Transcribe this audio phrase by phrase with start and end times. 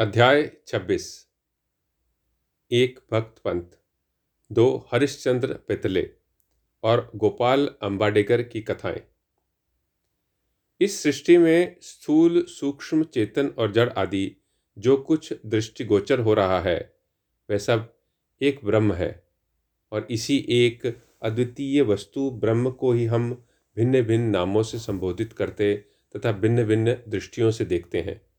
[0.00, 1.28] अध्याय छब्बीस।
[2.72, 3.62] एक भक्त पंथ,
[4.52, 6.10] दो हरिश्चंद्र पितले
[6.82, 9.00] और गोपाल अंबाडेकर की कथाएँ।
[10.80, 14.36] इस सृष्टि में स्थूल, सूक्ष्म चेतन और जड़ आदि
[14.78, 16.94] जो कुछ दृष्टिगोचर हो रहा है,
[17.50, 17.94] वह सब
[18.42, 19.24] एक ब्रह्म है
[19.92, 23.46] और इसी एक अद्वितीय वस्तु ब्रह्म को ही हम
[23.76, 25.84] भिन्न भिन्न नामों से संबोधित करते
[26.16, 28.29] तथा भिन्न भिन्न दृष्टियों से देखते हैं।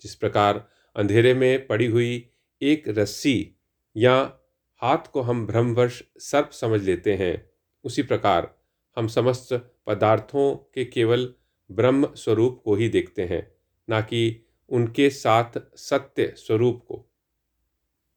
[0.00, 2.30] जिस प्रकार अंधेरे में पड़ी हुई
[2.62, 3.56] एक रस्सी
[3.96, 4.38] या
[4.82, 7.50] हाथ को हम भ्रमवश सर्प समझ लेते हैं,
[7.84, 8.54] उसी प्रकार
[8.96, 11.34] हम समस्त पदार्थों के केवल
[11.70, 13.52] ब्रह्म स्वरूप को ही देखते हैं,
[13.90, 17.06] ना कि उनके साथ सत्य स्वरूप को।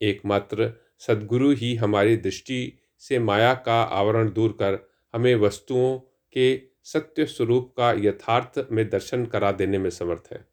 [0.02, 6.00] एकमात्र सदगुरु ही हमारी दृष्टि से माया का आवरण दूर कर हमें वस्तुओं
[6.34, 10.48] के सत्य स्वरूप का यथार्थ में दर्शन करा देने में समर्थ है।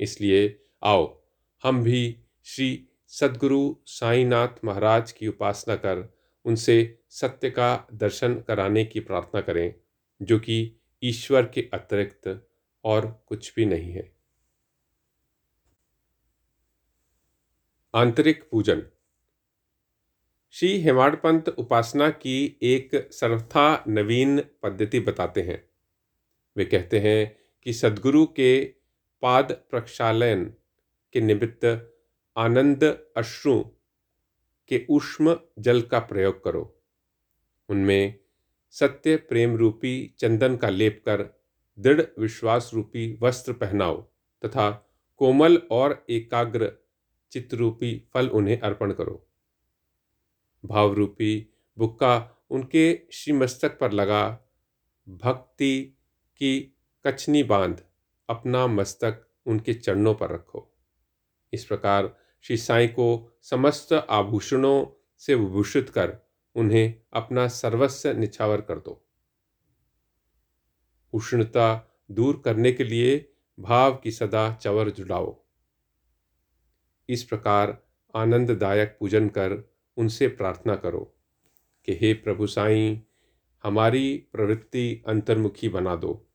[0.00, 1.22] इसलिए आओ,
[1.62, 9.00] हम भी श्री सदगुरु साईनाथ महाराज की उपासना कर उनसे सत्य का दर्शन कराने की
[9.00, 9.74] प्रार्थना करें,
[10.22, 12.48] जो कि ईश्वर के अतिरिक्त
[12.84, 14.12] और कुछ भी नहीं है।
[17.94, 18.86] आंतरिक पूजन।
[20.50, 25.70] श्री हेमाडपंत उपासना की एक सर्वथा नवीन पद्धति बताते हैं।
[26.56, 28.64] वे कहते हैं कि सदगुरु के
[29.22, 30.54] पाद प्रक्षालन
[31.12, 31.94] के निमित्त
[32.36, 32.84] आनंद
[33.16, 33.64] अश्रु
[34.68, 36.78] के उष्म जल का प्रयोग करो।
[37.68, 38.18] उनमें
[38.70, 41.42] सत्य, प्रेम रूपी चंदन का लेप कर
[41.78, 44.02] दृढ़ विश्वास रूपी वस्त्र पहनाओ
[44.44, 46.72] तथा कोमल और एकाग्र
[47.32, 49.28] चित्रूपी फल उन्हें अर्पण करो।
[50.64, 54.40] भाव रूपी बुक्का उनके श्रीमस्तक पर लगा
[55.08, 55.98] भक्ति
[56.36, 56.74] की
[57.06, 57.84] कछनी बाँध
[58.28, 60.71] अपना मस्तक उनके चरणों पर रखो।
[61.52, 64.86] इस प्रकार श्री साई को समस्त आभूषणों
[65.18, 66.16] से विभूषित कर
[66.54, 69.06] उन्हें अपना सर्वस्व निछावर कर दो।
[71.12, 75.44] उष्णता दूर करने के लिए भाव की सदा चवर जुड़ाओ।
[77.08, 77.82] इस प्रकार
[78.14, 81.14] आनंददायक पूजन कर उनसे प्रार्थना करो
[81.84, 83.02] कि हे प्रभु साई,
[83.64, 86.28] हमारी प्रवृत्ति अंतर्मुखी बना दो।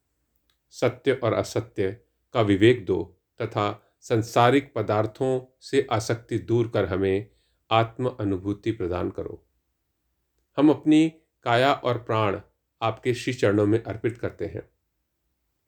[0.69, 1.91] सत्य और असत्य
[2.33, 7.29] का विवेक दो तथा संसारिक पदार्थों से आसक्ति दूर कर हमें
[7.71, 9.47] आत्म अनुभूति प्रदान करो।
[10.57, 11.13] हम अपनी
[11.43, 12.39] काया और प्राण
[12.81, 14.69] आपके श्री चरणों में अर्पित करते हैं।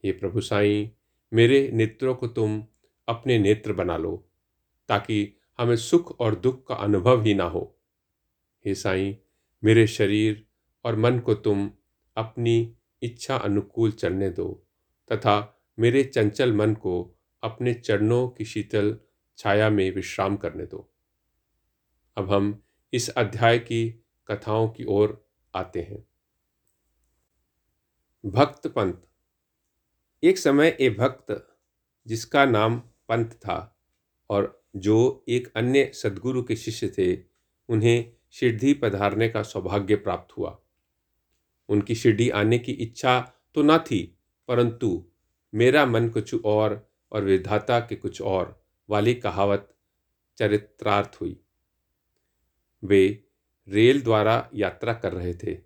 [0.05, 0.91] ये प्रभु साई,
[1.33, 2.63] मेरे नेत्रों को तुम
[3.07, 4.29] अपने नेत्र बना लो,
[4.87, 7.79] ताकि हमें सुख और दुख का अनुभव ही ना हो।
[8.65, 9.17] हे साई,
[9.63, 10.45] मेरे शरीर
[10.85, 11.71] और मन को तुम
[12.17, 14.67] अपनी इच्छा अनुकूल चलने दो,
[15.11, 18.99] तथा मेरे चंचल मन को अपने चरणों की शीतल
[19.37, 20.89] छाया में विश्राम करने दो।
[22.17, 22.63] अब हम
[22.93, 23.89] इस अध्याय की
[24.27, 26.05] कथाओं की ओर आते हैं।
[28.25, 29.07] भक्त पंत
[30.23, 31.57] एक समय एक भक्त,
[32.07, 33.79] जिसका नाम पंत था
[34.29, 37.15] और जो एक अन्य सदगुरु के शिष्य थे,
[37.69, 40.59] उन्हें शिरडी पधारने का सौभाग्य प्राप्त हुआ।
[41.69, 43.19] उनकी शिरडी आने की इच्छा
[43.55, 44.17] तो न थी,
[44.47, 45.05] परंतु
[45.53, 49.75] मेरा मन कुछ और और विधाता के कुछ और वाली कहावत
[50.37, 51.39] चरित्रार्थ हुई।
[52.83, 53.23] वे
[53.67, 55.57] रेल द्वारा यात्रा कर रहे थे,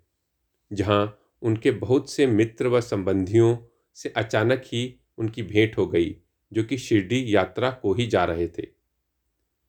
[0.72, 3.56] जहाँ उनके बहुत से मित्र व संबंधियों
[3.94, 6.16] से अचानक ही उनकी भेंट हो गई,
[6.52, 8.66] जो कि शिरडी यात्रा को ही जा रहे थे।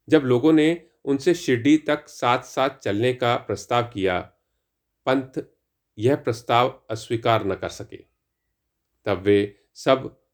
[0.10, 4.20] जब लोगों ने उनसे शिरडी तक साथ साथ चलने का प्रस्ताव किया,
[5.08, 5.44] पंथ
[5.98, 8.04] यह प्रस्ताव अस्वीकार न कर सके।
[9.06, 10.25] तब वे सब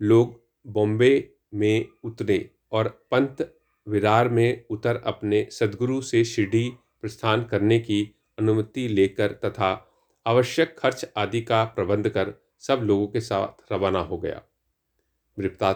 [0.00, 3.54] लोग बॉम्बे में उतरे और पंत
[3.86, 6.68] विरार में उतर अपने सदगुरु से शिरडी
[7.00, 8.02] प्रस्थान करने की
[8.38, 9.72] अनुमति लेकर तथा
[10.26, 14.42] आवश्यक खर्च आदि का प्रबंध कर सब लोगों के साथ रवाना हो गया।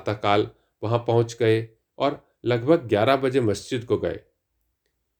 [0.09, 0.49] काल
[0.83, 1.69] वहाँ पहुँच गए
[1.99, 4.21] और लगभग ग्यारह बजे मस्जिद को गए।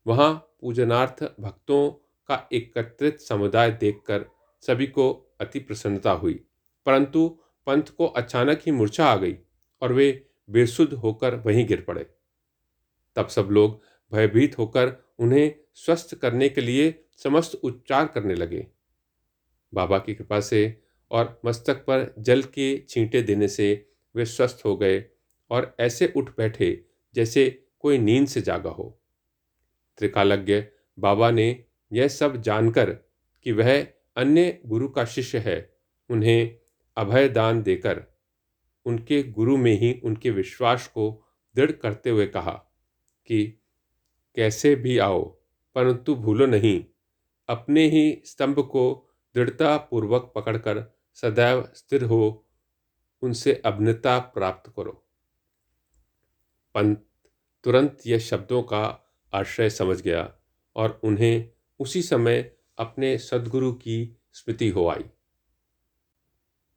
[0.07, 1.91] वहाँ पूजनार्थ भक्तों
[2.29, 4.25] का एकत्रित समुदाय देखकर
[4.63, 6.41] सभी को अति प्रसन्नता हुई,
[6.87, 9.37] परंतु पंथ को अचानक ही मूर्छा आ गई
[9.83, 12.07] और वे बेसुध होकर वहीं गिर पड़े।
[13.17, 13.83] तब सब लोग
[14.13, 18.67] भयभीत होकर उन्हें स्वस्थ करने के लिए समस्त उपचार करने लगे।
[19.75, 24.77] बाबा की कृपा से और मस्तक पर जल के छींटे देने से वे स्वस्थ हो
[24.77, 25.05] गए
[25.51, 26.85] और ऐसे उठ बैठे
[27.15, 29.01] जैसे कोई नींद से जागा हो।
[29.99, 30.65] त्रिकालज्ञ
[30.99, 32.91] बाबा ने यह सब जानकर
[33.43, 35.77] कि वह अन्य गुरु का शिष्य है,
[36.11, 36.59] उन्हें
[36.97, 38.05] अभय दान देकर
[38.87, 41.25] उनके गुरु में ही उनके विश्वास को
[41.57, 42.53] दृढ़ करते हुए कहा
[43.27, 43.47] कि
[44.37, 45.25] कैसे भी आओ,
[45.75, 46.85] परंतु भूलो नहीं।
[47.49, 52.47] अपने ही स्तंभ को दृढ़तापूर्वक पकड़कर सदैव स्थिर हो,
[53.23, 54.93] उनसे अभिन्नता प्राप्त करो।
[56.75, 57.07] पंत
[57.65, 58.83] तुरंत यह शब्दों का
[59.35, 60.35] आश्रय समझ गया
[60.77, 61.51] और उन्हें
[61.81, 65.05] उसी समय अपने सदगुरु की स्मृति हो आई।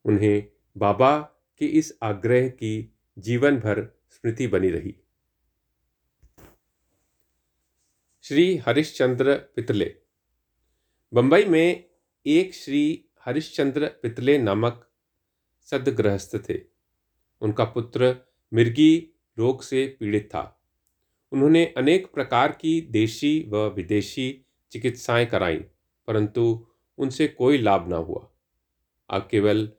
[0.07, 1.17] उन्हें बाबा
[1.59, 4.95] के इस आग्रह की जीवन भर स्मृति बनी रही।
[8.21, 9.95] श्री हरिश्चंद्र पितले।
[11.13, 11.89] बंबई में
[12.25, 14.89] एक श्री हरिश्चंद्र पितले नामक
[15.61, 16.59] सदगृहस्थ थे।
[17.41, 18.15] उनका पुत्र
[18.53, 20.61] मिर्गी रोग से पीड़ित था।
[21.31, 25.61] उन्होंने अनेक प्रकार की देशी व विदेशी चिकित्साएँ कराईं,
[26.07, 26.67] परंतु
[26.97, 28.31] उनसे कोई लाभ ना हुआ।
[29.09, 29.71] अब केवल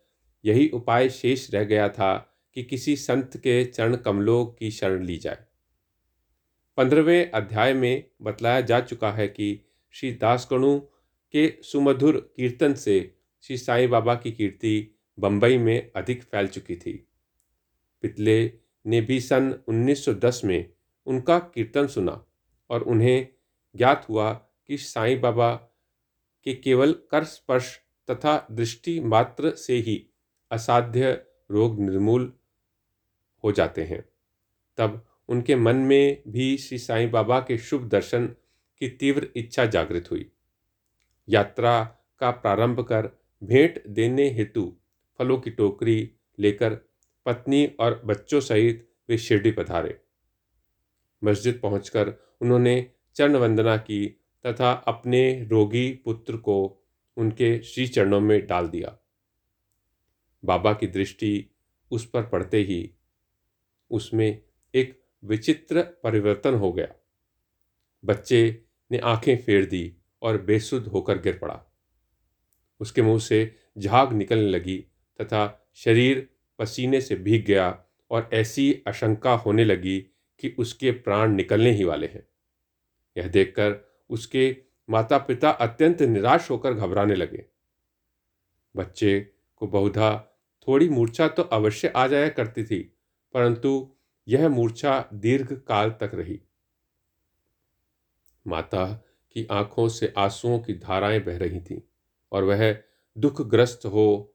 [0.48, 5.16] यही उपाय शेष रह गया था कि किसी संत के चरण कमलों की शरण ली
[5.16, 5.44] जाए।
[6.76, 9.60] पंद्रहवें अध्याय में बतलाया जा चुका है कि
[9.90, 10.80] श्री दासगणु
[11.32, 17.08] के सुमधुर कीर्तन से श्री साईं बाबा की कीर्ति बंबई में अधिक फैल चुकी थी।
[18.02, 18.52] पितले
[18.86, 20.72] ने भी सन 1910 में
[21.06, 22.24] उनका कीर्तन सुना
[22.70, 23.28] और उन्हें
[23.76, 24.32] ज्ञात हुआ
[24.66, 25.54] कि साईं बाबा
[26.44, 27.80] के केवल कर स्पर्श
[28.10, 30.07] तथा दृष्टि मात्र से ही
[30.50, 31.12] असाध्य
[31.50, 32.32] रोग निर्मूल
[33.44, 34.08] हो जाते हैं।
[34.78, 38.26] तब उनके मन में भी श्री साईं बाबा के शुभ दर्शन
[38.78, 40.32] की तीव्र इच्छा जागृत हुई।
[41.28, 41.84] यात्रा
[42.18, 43.10] का प्रारंभ कर
[43.44, 44.76] भेंट देने हेतु
[45.18, 46.74] फलों की टोकरी लेकर
[47.26, 50.00] पत्नी और बच्चों सहित वे शिरडी पधारे।
[51.24, 52.08] मस्जिद पहुंचकर
[52.40, 54.06] उन्होंने चरण वंदना की
[54.46, 56.86] तथा अपने रोगी पुत्र को
[57.16, 58.98] उनके श्री चरणों में डाल दिया।
[60.44, 61.50] बाबा की दृष्टि
[61.90, 62.94] उस पर पड़ते ही
[63.90, 64.42] उसमें
[64.74, 66.94] एक विचित्र परिवर्तन हो गया।
[68.04, 68.62] बच्चे
[68.92, 71.64] ने आँखें फेर दी और बेसुध होकर गिर पड़ा।
[72.80, 74.78] उसके मुँह से झाग निकलने लगी
[75.20, 80.00] तथा शरीर पसीने से भीग गया और ऐसी आशंका होने लगी
[80.38, 82.28] कि उसके प्राण निकलने ही वाले हैं।
[83.16, 84.56] यह देखकर उसके
[84.90, 87.46] माता पिता अत्यंत निराश होकर घबराने लगे।
[88.76, 90.27] बच्चे को बहुधा
[90.68, 92.78] थोड़ी मूर्छा तो अवश्य आ जाया करती थी,
[93.34, 93.90] परंतु
[94.26, 96.40] यह मूर्छा दीर्घ काल तक रही।
[98.46, 98.84] माता
[99.36, 101.80] की आँखों से आंसुओं की धाराएँ बह रही थीं
[102.32, 102.76] और वह
[103.16, 104.34] दुखग्रस्त हो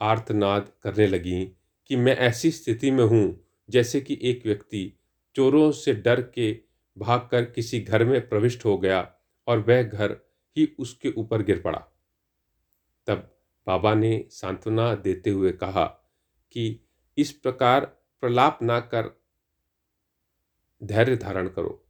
[0.00, 1.44] आर्तनाद करने लगी
[1.90, 4.92] कि मैं ऐसी स्थिति में हूँ जैसे कि एक व्यक्ति
[5.36, 6.52] चोरों से डर के
[6.96, 9.00] भागकर किसी घर में प्रविष्ट हो गया
[9.46, 10.16] और वह घर
[10.56, 11.78] ही उसके ऊपर गिर पड़ा।
[13.06, 13.35] तब
[13.66, 15.84] बाबा ने सांत्वना देते हुए कहा
[16.52, 16.80] कि
[17.18, 17.84] इस प्रकार
[18.20, 19.22] प्रलाप ना कर
[20.84, 21.86] धैर्य धारण करो।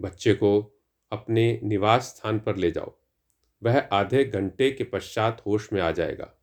[0.00, 0.80] बच्चे को
[1.12, 2.98] अपने निवास स्थान पर ले जाओ।
[3.62, 6.34] वह आधे घंटे के पश्चात होश में आ जाएगा।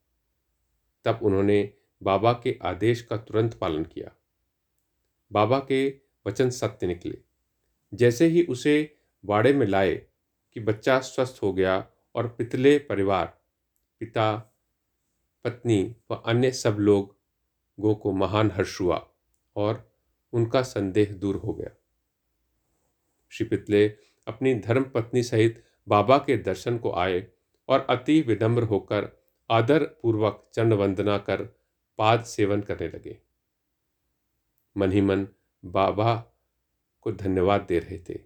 [1.06, 1.74] तब उन्होंने
[2.04, 4.16] बाबा के आदेश का तुरंत पालन किया।
[5.32, 7.18] बाबा के वचन सत्य निकले।
[7.94, 8.96] जैसे ही उसे
[9.26, 9.96] बाड़े में लाए
[10.54, 13.42] कि बच्चा स्वस्थ हो गया और पितले परिवार,
[14.00, 14.49] पिता
[15.44, 19.08] पत्नी व अन्य सब लोगों को महान हर्ष हुआ
[19.56, 19.92] और
[20.34, 21.70] उनका संदेह दूर हो गया।
[23.30, 23.88] श्री पितले
[24.28, 27.28] अपनी धर्म पत्नी सहित बाबा के दर्शन को आए
[27.68, 29.10] और अति विनम्र होकर
[29.52, 31.44] आदर पूर्वक चंड वंदना कर
[31.98, 33.19] पाद सेवन करने लगे।
[34.78, 35.28] मन ही मन
[35.66, 36.34] बाबा
[37.02, 38.19] को धन्यवाद दे रहे थे।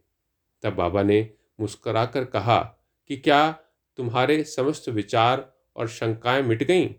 [0.62, 2.60] तब बाबा ने मुस्कुराकर कहा
[3.08, 3.51] कि क्या
[3.98, 6.93] तुम्हारे समस्त विचार और शंकाएँ मिट गईं?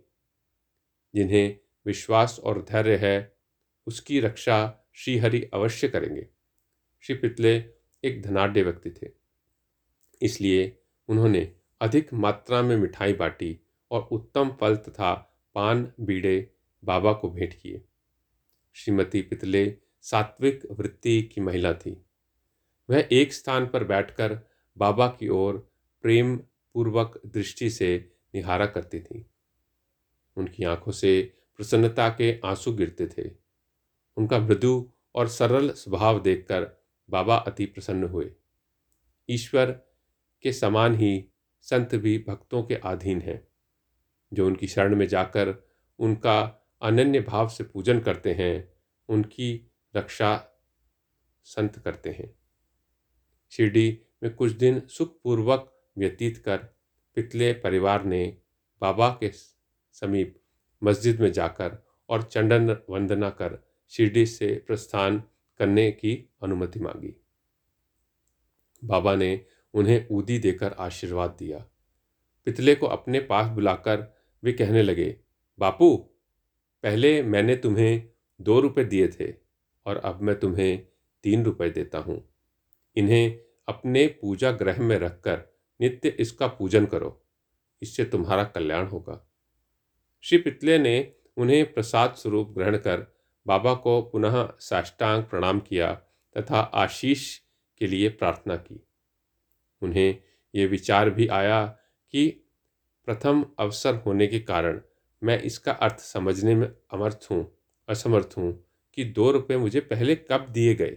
[1.14, 3.36] जिन्हें विश्वास और धैर्य है,
[3.86, 6.28] उसकी रक्षा श्रीहरि अवश्य करेंगे।
[7.00, 7.64] श्री पितले
[8.04, 9.10] एक धनाढ़ व्यक्ति थे।
[10.22, 10.78] इसलिए
[11.08, 15.14] उन्होंने अधिक मात्रा में मिठाई बांटी और उत्तम फल तथा
[15.54, 16.50] पान बीड़े
[16.84, 17.84] बाबा को भेंट किए।
[18.72, 22.06] श्रीमती पितले सात्विक वृत्ति की महिला थी।
[22.90, 24.40] वह एक स्थान पर बैठकर
[24.78, 26.36] बाबा की ओर प्रेम
[26.74, 29.26] पूर्वक दृष्टि से निहारा करती थी।
[30.36, 33.30] उनकी आँखों से प्रसन्नता के आँसू गिरते थे।
[34.16, 38.30] उनका मृदु और सरल स्वभाव देखकर बाबा अति प्रसन्न हुए।
[39.28, 39.70] ईश्वर
[40.42, 41.28] के समान ही
[41.60, 43.48] संत भी भक्तों के अधीन हैं,
[44.32, 45.54] जो उनकी शरण में जाकर
[45.98, 46.40] उनका
[46.82, 48.72] अनन्य भाव से पूजन करते हैं,
[49.08, 50.50] उनकी रक्षा
[51.44, 52.34] संत करते हैं।
[53.50, 56.56] शिरडी में कुछ दिन सुखपूर्वक व्यतीत कर
[57.14, 58.38] पितले परिवार ने
[58.80, 59.28] बाबा के
[59.94, 60.40] समीप
[60.82, 63.58] मस्जिद में जाकर और चंडन वंदना कर
[63.88, 65.22] शिरडी से प्रस्थान
[65.58, 67.14] करने की अनुमति मांगी।
[68.84, 71.58] बाबा ने उन्हें ऊदी देकर आशीर्वाद दिया।
[72.44, 75.16] पितले को अपने पास बुलाकर वे कहने लगे,
[75.58, 75.96] बापू,
[76.84, 78.08] पहले मैंने तुम्हें
[78.40, 79.32] दो रुपए दिए थे
[79.86, 80.86] और अब मैं तुम्हें
[81.24, 82.22] तीन रुपए देता हूँ।
[82.96, 85.42] इन्हें अपने पूजा ग्रह में रखकर
[85.80, 87.20] नित्य इसका पूजन करो।
[87.82, 89.30] इससे तुम्हारा कल्याण होगा।
[90.24, 93.00] श्री पितले ने उन्हें प्रसाद स्वरूप ग्रहण कर
[93.46, 95.92] बाबा को पुनः साष्टांग प्रणाम किया
[96.36, 97.24] तथा आशीष
[97.80, 98.80] के लिए प्रार्थना की।
[99.82, 100.16] उन्हें
[100.54, 101.64] ये विचार भी आया
[102.14, 102.26] कि
[103.08, 104.80] प्रथम अवसर होने के कारण
[105.22, 107.46] मैं इसका अर्थ समझने में अमर्थ हूँ,
[107.88, 108.52] असमर्थ हूँ
[108.98, 110.96] कि दो रुपये मुझे पहले कब दिए गए।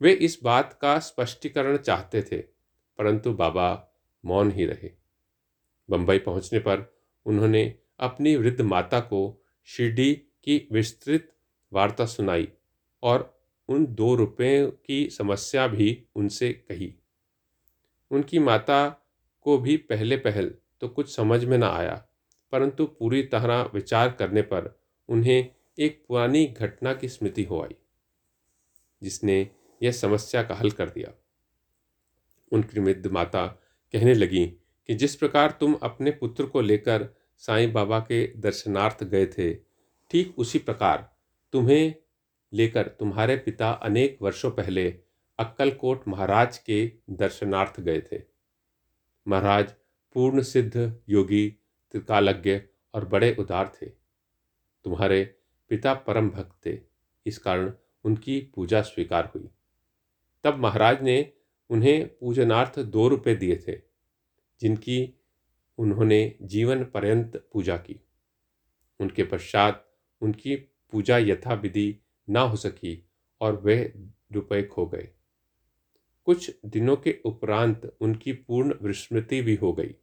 [0.00, 2.38] वे इस बात का स्पष्टीकरण चाहते थे,
[2.98, 3.70] परंतु बाबा
[4.24, 4.90] मौन ही रहे।
[5.88, 6.86] बंबई पहुँचने पर
[7.26, 7.64] उन्होंने
[8.00, 9.20] अपनी वृद्ध माता को
[9.68, 11.30] शिरडी की विस्तृत
[11.72, 12.48] वार्ता सुनाई
[13.02, 13.32] और
[13.68, 16.94] उन दो रुपये की समस्या भी उनसे कही।
[18.10, 18.88] उनकी माता
[19.46, 21.94] को भी पहले पहल तो कुछ समझ में न आया,
[22.52, 24.76] परंतु पूरी तरह विचार करने पर
[25.08, 25.48] उन्हें
[25.78, 27.74] एक पुरानी घटना की स्मृति हो आई,
[29.02, 29.48] जिसने
[29.80, 31.12] यह समस्या का हल कर दिया।
[32.52, 33.46] उनकी वृद्ध माता
[33.94, 37.08] कहने लगी कि जिस प्रकार तुम अपने पुत्र को लेकर
[37.42, 39.54] साईं बाबा के दर्शनार्थ गए थे।
[40.10, 41.10] ठीक उसी प्रकार
[41.52, 41.94] तुम्हें
[42.52, 44.88] लेकर तुम्हारे पिता अनेक वर्षों पहले
[45.38, 48.20] अक्कलकोट महाराज के दर्शनार्थ गए थे।
[49.26, 49.72] महाराज
[50.14, 51.48] पूर्ण सिद्ध, योगी,
[51.94, 52.60] त्रिकालज्ञ
[52.94, 53.86] और बड़े उदार थे।
[54.84, 55.24] तुम्हारे
[55.70, 56.78] पिता परम भक्त थे।
[57.26, 57.72] इस कारण
[58.04, 59.48] उनकी पूजा स्वीकार हुई।
[60.44, 61.32] तब महाराज ने
[61.70, 63.78] उन्हें पूजनार्थ दो रुपये दिए थे,
[64.60, 64.98] जिनकी
[65.78, 68.00] उन्होंने जीवन पर्यंत पूजा की।
[69.00, 69.86] उनके पश्चात
[70.20, 70.56] उनकी
[70.92, 73.92] पूजा यथाविधि ना हो सकी और वे
[74.32, 75.08] रुपए खो गए।
[76.24, 79.94] कुछ दिनों के उपरांत उनकी पूर्ण विस्मृति भी हो गई।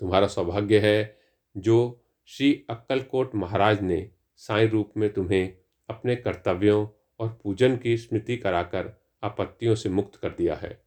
[0.00, 1.18] तुम्हारा सौभाग्य है
[1.56, 5.56] जो श्री अक्कलकोट महाराज ने साई रूप में तुम्हें
[5.88, 6.88] अपने कर्तव्यों
[7.20, 10.82] और पूजन की स्मृति कराकर आपत्तियों से मुक्त कर दिया है।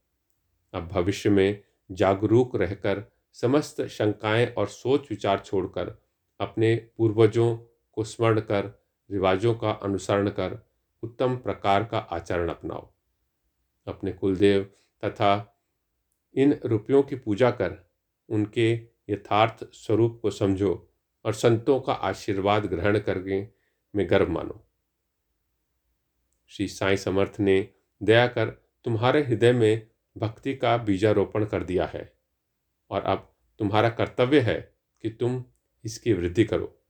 [0.73, 6.01] अब भविष्य में जागरूक रहकर समस्त शंकाएँ और सोच विचार छोड़कर,
[6.39, 7.57] अपने पूर्वजों
[7.93, 10.69] को स्मरण कर, रिवाजों का अनुसरण कर,
[11.03, 12.93] उत्तम प्रकार का आचरण अपनाओ।
[13.88, 14.63] अपने कुलदेव
[15.05, 15.62] तथा
[16.36, 17.89] इन रुपयों की पूजा कर,
[18.29, 20.89] उनके यथार्थ स्वरूप को समझो
[21.25, 23.48] और संतों का आशीर्वाद ग्रहण करके
[23.95, 24.67] में गर्व मानो।
[26.48, 27.69] श्री साई समर्थ ने
[28.03, 28.50] दया कर
[28.83, 32.18] तुम्हारे हृदय में भक्ति का बीजारोपण कर दिया है।
[32.89, 35.46] और अब तुम्हारा कर्तव्य है कि तुम
[35.86, 36.81] इसकी वृद्धि करो।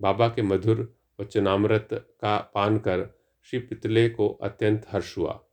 [0.00, 5.44] बाबा के मधुर वचनामृत का पान कर श्री पितले को अत्यंत हर्ष हुआ।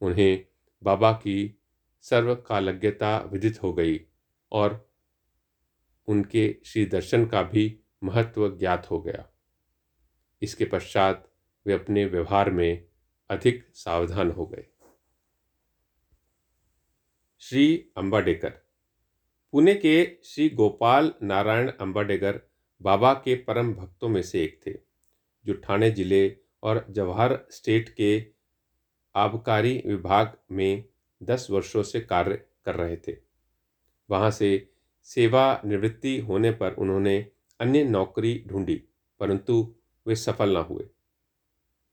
[0.00, 0.46] उन्हें
[0.82, 1.60] बाबा की
[2.00, 4.00] सर्वकालज्ञता विदित हो गई
[4.52, 4.90] और
[6.06, 9.30] उनके श्री दर्शन का भी महत्व ज्ञात हो गया।
[10.42, 11.32] इसके पश्चात
[11.66, 12.86] वे अपने व्यवहार में
[13.30, 14.66] अधिक सावधान हो गए।
[17.38, 18.69] श्री अंबाडेकर
[19.52, 22.38] पुणे के श्री गोपाल नारायण अंबाडेकर
[22.80, 24.72] बाबा के परम भक्तों में से एक थे,
[25.46, 28.10] जो ठाणे ज़िले और जवाहर स्टेट के
[29.14, 30.84] आबकारी विभाग में
[31.20, 33.16] दस वर्षों से कार्य कर रहे थे।
[34.10, 34.68] वहाँ से
[35.08, 37.18] सेवा निवृत्ति होने पर उन्होंने
[37.60, 38.82] अन्य नौकरी ढूंढी,
[39.20, 39.74] परंतु
[40.06, 40.84] वे सफल न हुए।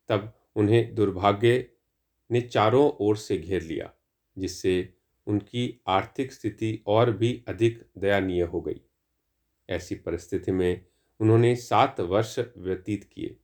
[0.09, 1.69] तब उन्हें दुर्भाग्य
[2.29, 3.91] ने चारों ओर से घेर लिया,
[4.37, 4.93] जिससे
[5.27, 8.81] उनकी आर्थिक स्थिति और भी अधिक दयनीय हो गई।
[9.69, 10.86] ऐसी परिस्थिति में
[11.19, 13.38] उन्होंने सात वर्ष व्यतीत किए।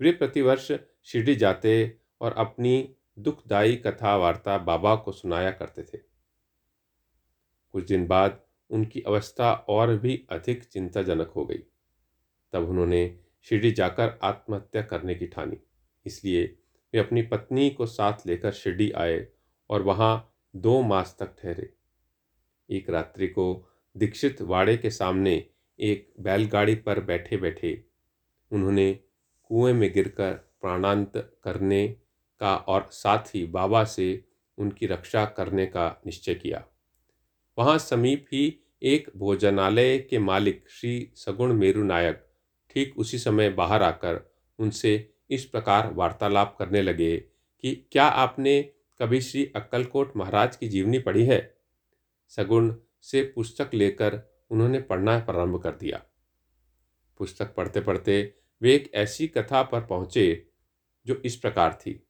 [0.00, 0.72] वे प्रतिवर्ष
[1.04, 5.98] शिरडी जाते और अपनी दुखदायी कथा वार्ता बाबा को सुनाया करते थे।
[7.72, 11.62] कुछ दिन बाद उनकी अवस्था और भी अधिक चिंताजनक हो गई।
[12.52, 15.56] तब उन्होंने शिरडी जाकर आत्महत्या करने की ठानी।
[16.06, 16.44] इसलिए
[16.94, 19.28] वे अपनी पत्नी को साथ लेकर शिरडी आए
[19.70, 21.70] और वहाँ दो मास तक ठहरे।
[22.68, 23.44] एक रात्रि को
[23.96, 25.34] दीक्षित वाड़े के सामने
[25.78, 27.84] एक बैलगाड़ी पर बैठे बैठे
[28.52, 28.92] उन्होंने
[29.50, 31.12] कुएँ में गिरकर प्राणांत
[31.44, 31.86] करने
[32.40, 34.24] का और साथ ही बाबा से
[34.58, 36.64] उनकी रक्षा करने का निश्चय किया।
[37.58, 42.26] वहाँ समीप ही एक भोजनालय के मालिक श्री सगुण मेरू नायक
[42.70, 44.20] ठीक उसी समय बाहर आकर
[44.58, 47.16] उनसे इस प्रकार वार्तालाप करने लगे
[47.64, 48.60] कि क्या आपने
[49.00, 51.56] कभी श्री अक्कलकोट महाराज की जीवनी पढ़ी है?
[52.28, 56.02] सगुण से पुस्तक लेकर उन्होंने पढ़ना प्रारंभ कर दिया।
[57.18, 60.46] पुस्तक पढ़ते पढ़ते वे एक ऐसी कथा पर पहुँचे
[61.06, 62.06] जो इस प्रकार थी।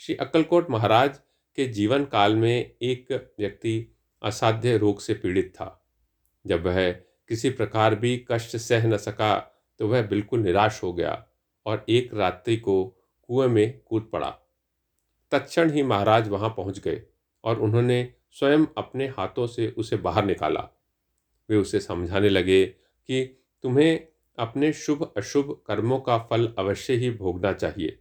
[0.00, 1.18] श्री अक्कलकोट महाराज
[1.56, 5.88] के जीवन काल में एक व्यक्ति असाध्य रोग से पीड़ित था।
[6.46, 6.90] जब वह
[7.28, 9.38] किसी प्रकार भी कष्ट सह न सका
[9.78, 11.26] तो वह बिल्कुल निराश हो गया
[11.66, 12.84] और एक रात्रि को
[13.22, 14.36] कुएँ में कूद पड़ा।
[15.32, 17.02] तत्क्षण ही महाराज वहाँ पहुँच गए
[17.44, 20.68] और उन्होंने स्वयं अपने हाथों से उसे बाहर निकाला।
[21.48, 23.24] वे उसे समझाने लगे कि
[23.64, 24.00] तुम्हें
[24.38, 27.98] अपने शुभ अशुभ कर्मों का फल अवश्य ही भोगना चाहिए।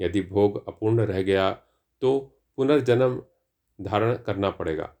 [0.00, 1.50] यदि भोग अपूर्ण रह गया
[2.02, 2.18] तो
[2.58, 3.22] पुनर्जन्म
[3.78, 4.94] धारण करना पड़ेगा।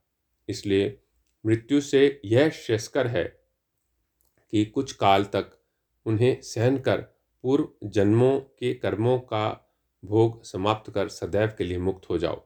[0.48, 0.98] इसलिए
[1.44, 3.24] मृत्यु से यह श्रेयस्कर है
[4.52, 5.50] कि कुछ काल तक
[6.06, 7.00] उन्हें सहन कर
[7.44, 9.63] पूर्व जन्मों के कर्मों का
[10.04, 12.42] भोग समाप्त कर सदैव के लिए मुक्त हो जाओ।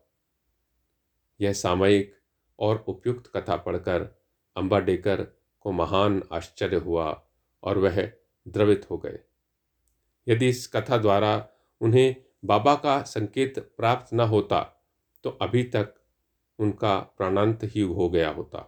[1.40, 2.14] यह सामयिक
[2.58, 4.08] और उपयुक्त कथा पढ़कर
[4.56, 5.22] अम्बा डेकर
[5.60, 7.06] को महान आश्चर्य हुआ
[7.62, 8.00] और वह
[8.46, 9.18] द्रवित हो गए।
[10.26, 11.48] यदि इस कथा द्वारा
[11.80, 14.60] उन्हें बाबा का संकेत प्राप्त न होता
[15.24, 15.94] तो अभी तक
[16.58, 18.64] उनका प्राणांत ही हो गया होता।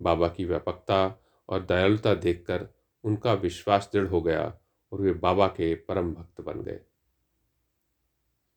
[0.00, 2.68] बाबा की व्यापकता और दयालुता देखकर
[3.04, 4.42] उनका विश्वास दृढ़ हो गया
[4.92, 6.80] और वे बाबा के परम भक्त बन गए।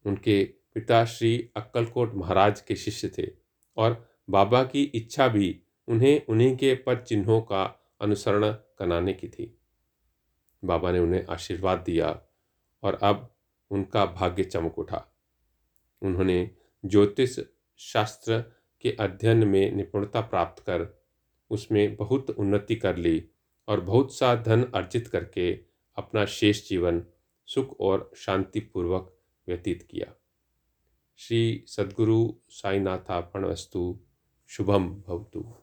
[0.05, 3.27] उनके पिता श्री अक्कलकोट महाराज के शिष्य थे
[3.77, 7.63] और बाबा की इच्छा भी उन्हें उन्हीं के पद चिन्हों का
[8.01, 9.59] अनुसरण कराने की थी।
[10.65, 12.21] बाबा ने उन्हें आशीर्वाद दिया
[12.83, 13.35] और अब
[13.71, 15.17] उनका भाग्य चमक उठा।
[16.01, 16.51] उन्होंने
[16.85, 17.39] ज्योतिष
[17.77, 18.39] शास्त्र
[18.81, 21.03] के अध्ययन में निपुणता प्राप्त कर
[21.49, 23.23] उसमें बहुत उन्नति कर ली
[23.67, 25.53] और बहुत सा धन अर्जित करके
[25.97, 27.03] अपना शेष जीवन
[27.45, 29.12] सुख और शांतिपूर्वक
[29.47, 30.13] व्यतीत किया।
[31.17, 33.99] श्री सद्गुरु साईनाथापण वस्तु
[34.47, 35.62] शुभम भवतु।